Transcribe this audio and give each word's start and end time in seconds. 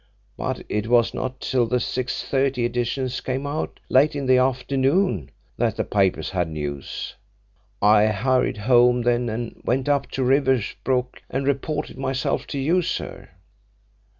But 0.35 0.63
it 0.67 0.87
was 0.87 1.13
not 1.13 1.39
till 1.41 1.67
the 1.67 1.75
6.30 1.77 2.65
editions 2.65 3.21
came 3.21 3.45
out, 3.45 3.79
late 3.87 4.15
in 4.15 4.25
the 4.25 4.39
afternoon, 4.39 5.29
that 5.57 5.75
the 5.75 5.83
papers 5.83 6.31
had 6.31 6.47
the 6.47 6.53
news. 6.53 7.13
I 7.83 8.07
hurried 8.07 8.57
home 8.57 9.05
and 9.05 9.29
then 9.29 9.61
went 9.63 9.87
up 9.87 10.09
to 10.13 10.23
Riversbrook 10.23 11.21
and 11.29 11.45
reported 11.45 11.99
myself 11.99 12.47
to 12.47 12.57
you, 12.57 12.81
sir." 12.81 13.29